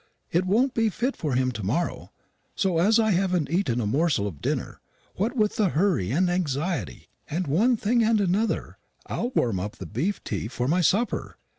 [0.31, 2.11] It won't be fit for him to morrow,
[2.55, 4.81] so as I haven't eaten a morsel of dinner,
[5.17, 9.85] what with the hurry and anxiety and one thing and another, I'll warm up the
[9.85, 11.37] beef tea for my supper.